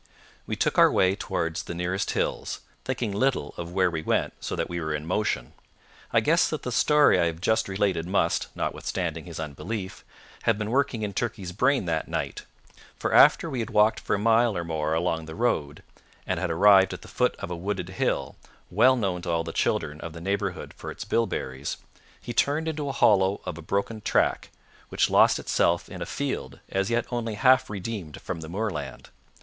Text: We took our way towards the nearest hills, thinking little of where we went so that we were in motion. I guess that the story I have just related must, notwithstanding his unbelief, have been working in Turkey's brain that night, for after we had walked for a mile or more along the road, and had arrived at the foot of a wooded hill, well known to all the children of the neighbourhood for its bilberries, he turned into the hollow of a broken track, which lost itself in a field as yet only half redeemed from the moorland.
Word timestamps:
We 0.47 0.55
took 0.55 0.79
our 0.79 0.91
way 0.91 1.15
towards 1.15 1.61
the 1.61 1.75
nearest 1.75 2.09
hills, 2.17 2.61
thinking 2.85 3.11
little 3.11 3.53
of 3.55 3.71
where 3.71 3.91
we 3.91 4.01
went 4.01 4.33
so 4.39 4.55
that 4.55 4.67
we 4.67 4.81
were 4.81 4.95
in 4.95 5.05
motion. 5.05 5.53
I 6.11 6.21
guess 6.21 6.49
that 6.49 6.63
the 6.63 6.71
story 6.71 7.19
I 7.19 7.25
have 7.27 7.39
just 7.39 7.69
related 7.69 8.07
must, 8.07 8.47
notwithstanding 8.55 9.25
his 9.25 9.39
unbelief, 9.39 10.03
have 10.41 10.57
been 10.57 10.71
working 10.71 11.03
in 11.03 11.13
Turkey's 11.13 11.51
brain 11.51 11.85
that 11.85 12.07
night, 12.07 12.45
for 12.97 13.13
after 13.13 13.47
we 13.47 13.59
had 13.59 13.69
walked 13.69 13.99
for 13.99 14.15
a 14.15 14.17
mile 14.17 14.57
or 14.57 14.63
more 14.63 14.95
along 14.95 15.25
the 15.25 15.35
road, 15.35 15.83
and 16.25 16.39
had 16.39 16.49
arrived 16.49 16.95
at 16.95 17.03
the 17.03 17.07
foot 17.07 17.35
of 17.35 17.51
a 17.51 17.55
wooded 17.55 17.89
hill, 17.89 18.35
well 18.71 18.95
known 18.95 19.21
to 19.21 19.29
all 19.29 19.43
the 19.43 19.53
children 19.53 20.01
of 20.01 20.13
the 20.13 20.19
neighbourhood 20.21 20.73
for 20.75 20.89
its 20.89 21.05
bilberries, 21.05 21.77
he 22.19 22.33
turned 22.33 22.67
into 22.67 22.85
the 22.85 22.91
hollow 22.93 23.39
of 23.45 23.55
a 23.55 23.61
broken 23.61 24.01
track, 24.01 24.49
which 24.89 25.11
lost 25.11 25.37
itself 25.37 25.87
in 25.89 26.01
a 26.01 26.07
field 26.07 26.59
as 26.69 26.89
yet 26.89 27.05
only 27.11 27.35
half 27.35 27.69
redeemed 27.69 28.19
from 28.19 28.41
the 28.41 28.49
moorland. 28.49 29.09